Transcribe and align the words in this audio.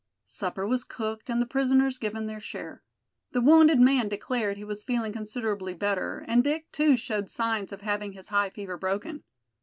Supper 0.25 0.65
was 0.65 0.83
cooked, 0.83 1.29
and 1.29 1.39
the 1.39 1.45
prisoners 1.45 1.99
given 1.99 2.25
their 2.25 2.39
share. 2.39 2.81
The 3.33 3.41
wounded 3.41 3.79
man 3.79 4.07
declared 4.09 4.57
he 4.57 4.63
was 4.63 4.83
feeling 4.83 5.13
considerably 5.13 5.75
better; 5.75 6.25
and 6.27 6.43
Dick 6.43 6.71
too 6.71 6.97
showed 6.97 7.29
signs 7.29 7.71
of 7.71 7.81
having 7.81 8.13
his 8.13 8.29
high 8.29 8.49
fever 8.49 8.77
broken. 8.77 9.23